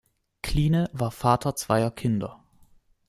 [0.41, 2.43] Kline war Vater zweier Kinder.